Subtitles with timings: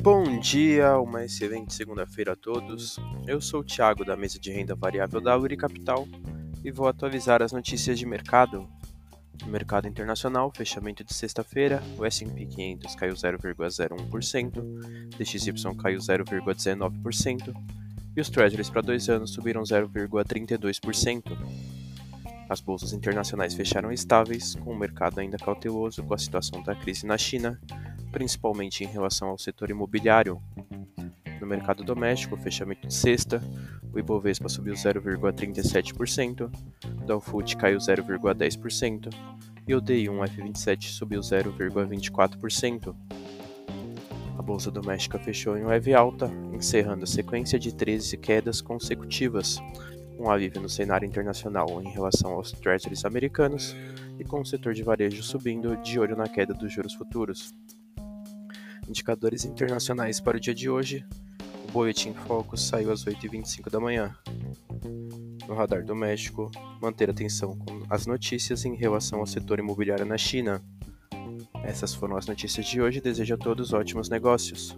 [0.00, 3.00] Bom dia, uma excelente segunda-feira a todos.
[3.26, 6.06] Eu sou o Thiago da mesa de renda variável da Uri Capital
[6.64, 8.68] e vou atualizar as notícias de mercado.
[9.42, 17.52] No mercado internacional, fechamento de sexta-feira, o S&P 500 caiu 0,01%, DXY caiu 0,19%
[18.16, 21.36] e os Treasuries para dois anos subiram 0,32%.
[22.48, 27.04] As bolsas internacionais fecharam estáveis, com o mercado ainda cauteloso com a situação da crise
[27.04, 27.60] na China
[28.10, 30.40] principalmente em relação ao setor imobiliário.
[31.40, 33.42] No mercado doméstico, fechamento de sexta,
[33.92, 36.50] o Ibovespa subiu 0,37%,
[36.84, 39.12] o Dow Food caiu 0,10%
[39.66, 42.94] e o DI1F27 subiu 0,24%.
[44.38, 49.60] A bolsa doméstica fechou em leve alta, encerrando a sequência de 13 quedas consecutivas,
[50.18, 53.76] um alívio no cenário internacional em relação aos treasuries americanos
[54.18, 57.54] e com o setor de varejo subindo de olho na queda dos juros futuros.
[58.88, 61.04] Indicadores internacionais para o dia de hoje.
[61.68, 64.16] O Boletim Focus saiu às 8h25 da manhã.
[65.46, 66.50] No radar doméstico,
[66.80, 70.62] manter atenção com as notícias em relação ao setor imobiliário na China.
[71.62, 73.00] Essas foram as notícias de hoje.
[73.00, 74.74] Desejo a todos ótimos negócios.